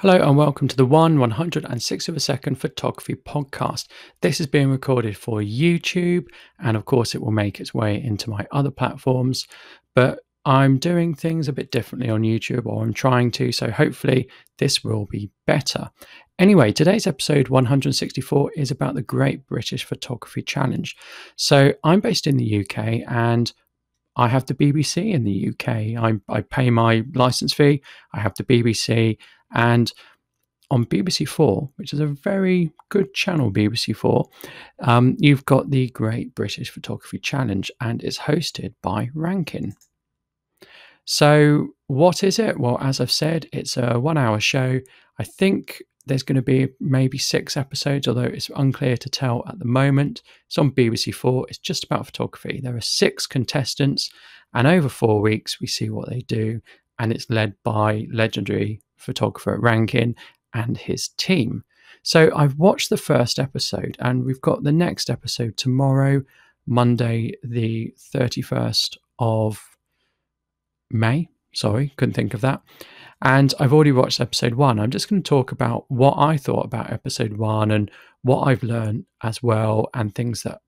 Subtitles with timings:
[0.00, 3.86] Hello and welcome to the 1 160th of a second photography podcast.
[4.20, 6.26] This is being recorded for YouTube
[6.58, 9.46] and of course it will make its way into my other platforms,
[9.94, 14.28] but I'm doing things a bit differently on YouTube or I'm trying to, so hopefully
[14.58, 15.90] this will be better.
[16.38, 20.94] Anyway, today's episode 164 is about the Great British Photography Challenge.
[21.36, 23.50] So I'm based in the UK and
[24.16, 25.68] I have the BBC in the UK.
[26.02, 27.82] I, I pay my license fee.
[28.12, 29.18] I have the BBC.
[29.52, 29.92] And
[30.70, 34.28] on BBC Four, which is a very good channel, BBC Four,
[34.80, 39.74] um, you've got the Great British Photography Challenge, and it's hosted by Rankin.
[41.04, 42.58] So, what is it?
[42.58, 44.80] Well, as I've said, it's a one hour show.
[45.18, 49.58] I think there's going to be maybe six episodes, although it's unclear to tell at
[49.58, 50.22] the moment.
[50.46, 51.46] It's on BBC Four.
[51.48, 52.60] It's just about photography.
[52.62, 54.10] There are six contestants,
[54.52, 56.60] and over four weeks, we see what they do.
[56.98, 60.14] And it's led by legendary photographer Rankin
[60.54, 61.64] and his team.
[62.02, 66.22] So I've watched the first episode, and we've got the next episode tomorrow,
[66.66, 69.76] Monday, the 31st of
[70.90, 71.28] May.
[71.52, 72.62] Sorry, couldn't think of that.
[73.22, 74.78] And I've already watched episode one.
[74.78, 77.90] I'm just going to talk about what I thought about episode one and
[78.22, 80.60] what I've learned as well, and things that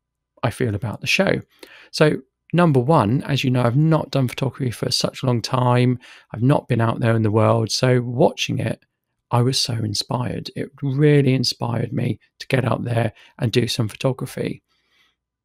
[0.43, 1.43] I feel about the show.
[1.91, 5.99] So, number one, as you know, I've not done photography for such a long time.
[6.33, 7.71] I've not been out there in the world.
[7.71, 8.85] So, watching it,
[9.31, 10.51] I was so inspired.
[10.57, 14.63] It really inspired me to get out there and do some photography.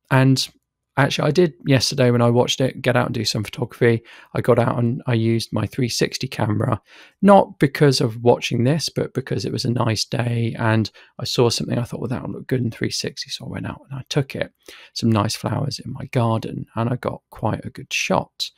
[0.09, 0.47] And
[0.97, 4.03] actually, I did yesterday when I watched it get out and do some photography.
[4.33, 6.81] I got out and I used my 360 camera,
[7.21, 11.49] not because of watching this, but because it was a nice day and I saw
[11.49, 13.29] something I thought, well, that'll look good in 360.
[13.29, 14.53] So I went out and I took it.
[14.93, 18.51] Some nice flowers in my garden and I got quite a good shot.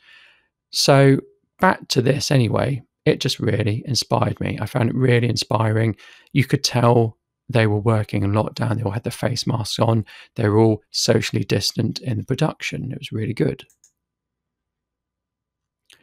[0.70, 1.18] So
[1.60, 4.58] back to this anyway, it just really inspired me.
[4.60, 5.96] I found it really inspiring.
[6.32, 7.15] You could tell
[7.48, 8.76] they were working in lockdown.
[8.76, 10.04] They all had their face masks on.
[10.34, 12.92] They were all socially distant in the production.
[12.92, 13.64] It was really good.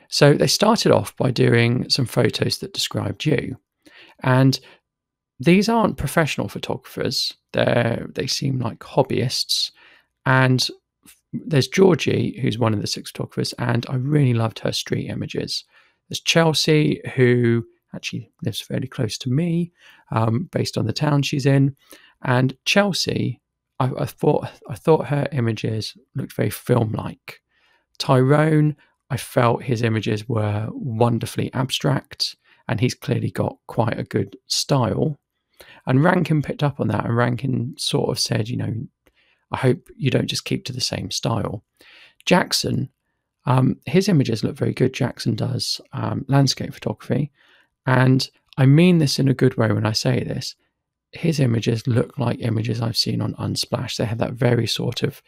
[0.07, 3.57] So they started off by doing some photos that described you.
[4.21, 4.59] And
[5.39, 7.33] these aren't professional photographers.
[7.51, 9.71] They they seem like hobbyists.
[10.25, 10.65] And
[11.33, 15.65] there's Georgie, who's one of the six photographers, and I really loved her street images.
[16.07, 19.71] There's Chelsea, who actually lives fairly close to me,
[20.11, 21.75] um, based on the town she's in.
[22.23, 23.41] And Chelsea,
[23.79, 27.41] I, I, thought I thought her images looked very film-like.
[27.99, 28.75] Tyrone,
[29.09, 32.35] I felt his images were wonderfully abstract,
[32.67, 35.19] and he's clearly got quite a good style.
[35.85, 38.73] And Rankin picked up on that, and Rankin sort of said, you know,
[39.51, 41.63] I hope you don't just keep to the same style.
[42.25, 42.89] Jackson,
[43.45, 44.93] um, his images look very good.
[44.93, 47.31] Jackson does um, landscape photography,
[47.85, 50.55] and I mean this in a good way when I say this.
[51.11, 53.97] His images look like images I've seen on Unsplash.
[53.97, 55.21] They have that very sort of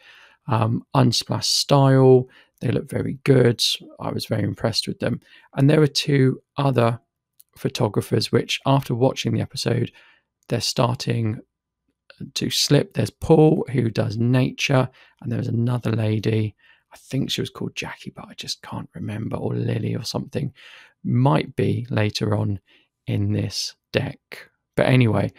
[0.48, 2.28] um, Unsplash style.
[2.60, 3.62] They look very good.
[4.00, 5.20] I was very impressed with them.
[5.54, 7.00] And there were two other
[7.56, 9.92] photographers which, after watching the episode,
[10.48, 11.40] they're starting
[12.34, 12.94] to slip.
[12.94, 14.88] There's Paul, who does nature,
[15.20, 16.54] and there's another lady.
[16.92, 20.52] I think she was called Jackie, but I just can't remember, or Lily or something,
[21.06, 22.60] might be later on
[23.06, 24.50] in this deck.
[24.76, 25.32] But anyway,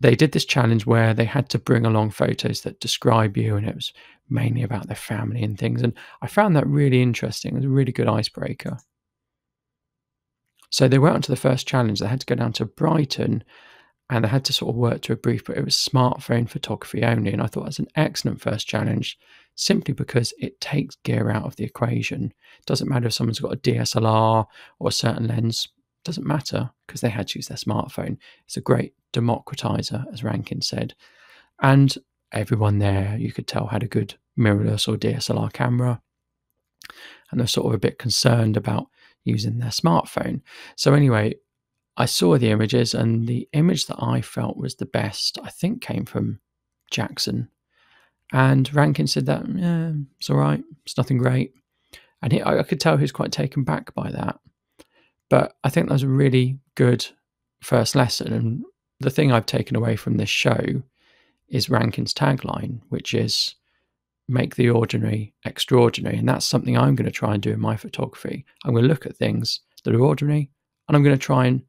[0.00, 3.68] they did this challenge where they had to bring along photos that describe you, and
[3.68, 3.92] it was
[4.28, 5.82] mainly about their family and things.
[5.82, 7.52] And I found that really interesting.
[7.52, 8.78] It was a really good icebreaker.
[10.70, 12.00] So they went on to the first challenge.
[12.00, 13.42] They had to go down to Brighton
[14.10, 17.02] and they had to sort of work to a brief, but it was smartphone photography
[17.02, 17.32] only.
[17.32, 19.18] And I thought that's an excellent first challenge
[19.58, 22.32] simply because it takes gear out of the equation.
[22.64, 24.46] Doesn't matter if someone's got a DSLR
[24.78, 25.68] or a certain lens,
[26.04, 28.18] doesn't matter because they had to use their smartphone.
[28.46, 30.94] It's a great democratizer, as Rankin said.
[31.60, 31.92] And
[32.30, 36.00] everyone there, you could tell, had a good mirrorless or DSLR camera.
[37.32, 38.86] And they're sort of a bit concerned about
[39.24, 40.42] using their smartphone.
[40.76, 41.34] So, anyway,
[41.96, 45.82] I saw the images, and the image that I felt was the best, I think,
[45.82, 46.38] came from
[46.92, 47.48] Jackson.
[48.32, 51.54] And Rankin said that, yeah, it's all right, it's nothing great.
[52.22, 54.38] And he, I, could tell he was quite taken back by that.
[55.30, 57.06] But I think that was a really good
[57.60, 58.32] first lesson.
[58.32, 58.64] And
[59.00, 60.82] the thing I've taken away from this show
[61.48, 63.54] is Rankin's tagline, which is
[64.28, 66.18] make the ordinary extraordinary.
[66.18, 68.44] And that's something I'm going to try and do in my photography.
[68.64, 70.50] I'm going to look at things that are ordinary
[70.86, 71.62] and I'm going to try and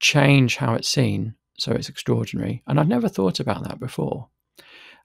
[0.00, 2.62] change how it's seen so it's extraordinary.
[2.66, 4.28] And I've never thought about that before.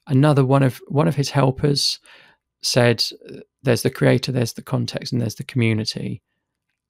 [0.09, 1.99] Another one of one of his helpers
[2.61, 3.03] said
[3.63, 6.21] there's the creator, there's the context, and there's the community.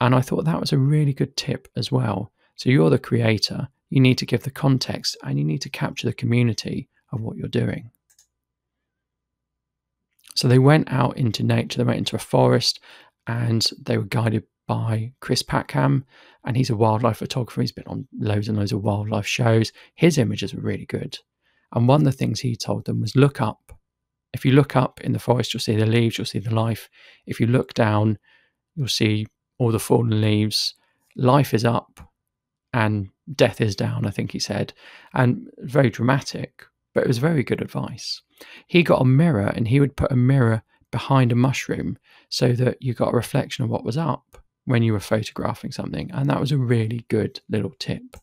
[0.02, 2.32] And I thought that was a really good tip as well.
[2.56, 3.68] So you're the creator.
[3.90, 7.36] You need to give the context and you need to capture the community of what
[7.36, 7.92] you're doing.
[10.36, 12.80] So they went out into nature, they went into a forest,
[13.28, 16.06] and they were guided by Chris Packham,
[16.46, 17.60] and he's a wildlife photographer.
[17.60, 19.74] He's been on loads and loads of wildlife shows.
[19.96, 21.20] His images were really good.
[21.74, 23.72] And one of the things he told them was look up.
[24.34, 26.90] If you look up in the forest, you'll see the leaves, you'll see the life.
[27.26, 28.18] If you look down,
[28.76, 29.28] you'll see
[29.58, 30.76] all the fallen leaves.
[31.16, 32.00] Life is up
[32.74, 34.74] and death is down, I think he said.
[35.14, 38.22] And very dramatic, but it was very good advice.
[38.68, 41.98] He got a mirror and he would put a mirror behind a mushroom
[42.30, 46.10] so that you got a reflection of what was up when you were photographing something.
[46.14, 48.16] And that was a really good little tip.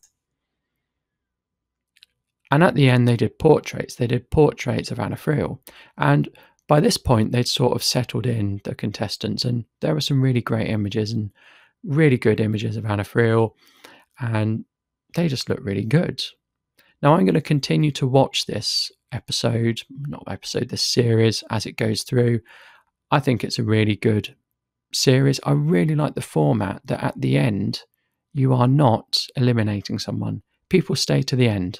[2.49, 3.95] And at the end, they did portraits.
[3.95, 5.59] They did portraits of Anna Friel.
[5.97, 6.29] And
[6.67, 10.41] by this point, they'd sort of settled in the contestants, and there were some really
[10.41, 11.31] great images and
[11.83, 13.51] really good images of Anna Friel,
[14.19, 14.65] and
[15.15, 16.21] they just look really good.
[17.01, 21.77] Now, I'm going to continue to watch this episode, not episode, this series as it
[21.77, 22.41] goes through.
[23.11, 24.35] I think it's a really good
[24.93, 25.39] series.
[25.43, 27.81] I really like the format that at the end,
[28.33, 30.41] you are not eliminating someone.
[30.69, 31.79] People stay to the end.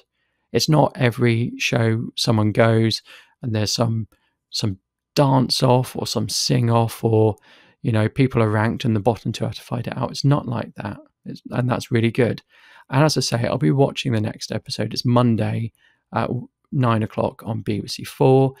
[0.52, 3.02] It's not every show someone goes
[3.42, 4.08] and there's some
[4.50, 4.78] some
[5.14, 7.36] dance off or some sing off or
[7.82, 10.10] you know people are ranked and the bottom two have to fight it out.
[10.10, 12.42] It's not like that, it's, and that's really good.
[12.90, 14.94] And as I say, I'll be watching the next episode.
[14.94, 15.72] It's Monday
[16.14, 16.30] at
[16.72, 18.54] nine o'clock on BBC Four,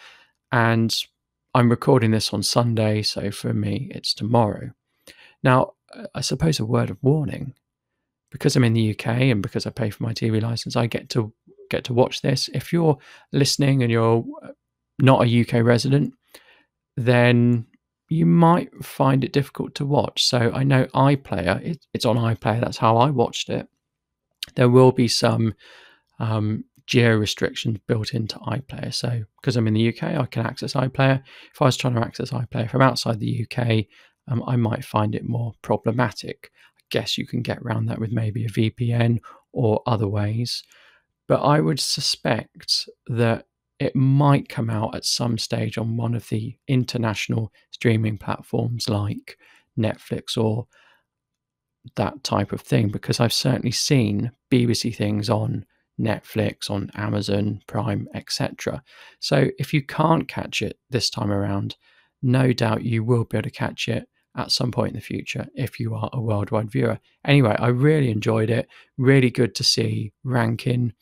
[0.52, 0.94] and
[1.54, 4.70] I'm recording this on Sunday, so for me it's tomorrow.
[5.42, 5.72] Now,
[6.14, 7.54] I suppose a word of warning
[8.30, 11.08] because I'm in the UK and because I pay for my TV license, I get
[11.10, 11.32] to
[11.68, 12.48] get to watch this.
[12.54, 12.98] If you're
[13.32, 14.24] listening and you're
[14.98, 16.14] not a UK resident,
[16.96, 17.66] then
[18.08, 20.24] you might find it difficult to watch.
[20.24, 23.68] So I know iPlayer, it, it's on iPlayer, that's how I watched it.
[24.54, 25.54] There will be some
[26.18, 28.92] um, geo restrictions built into iPlayer.
[28.92, 31.22] So because I'm in the UK, I can access iPlayer.
[31.52, 33.84] If I was trying to access iPlayer from outside the UK,
[34.26, 36.50] um, I might find it more problematic.
[36.78, 39.18] I guess you can get around that with maybe a VPN
[39.52, 40.62] or other ways.
[41.28, 43.46] But I would suspect that
[43.78, 49.38] it might come out at some stage on one of the international streaming platforms like
[49.78, 50.66] Netflix or
[51.94, 55.64] that type of thing, because I've certainly seen BBC things on
[56.00, 58.82] Netflix, on Amazon Prime, etc.
[59.20, 61.76] So if you can't catch it this time around,
[62.22, 65.46] no doubt you will be able to catch it at some point in the future
[65.54, 66.98] if you are a worldwide viewer.
[67.24, 68.68] Anyway, I really enjoyed it.
[68.96, 70.94] Really good to see Rankin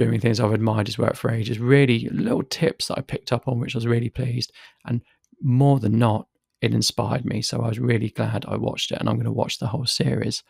[0.00, 1.58] doing things I've admired his work for ages.
[1.58, 4.50] Really little tips that I picked up on, which I was really pleased.
[4.86, 5.02] And
[5.42, 6.26] more than not,
[6.62, 7.42] it inspired me.
[7.42, 9.86] So I was really glad I watched it and I'm going to watch the whole
[9.86, 10.42] series.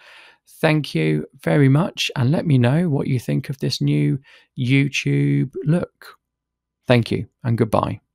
[0.60, 2.10] Thank you very much.
[2.14, 4.20] And let me know what you think of this new
[4.58, 6.16] YouTube look.
[6.86, 8.00] Thank you and goodbye.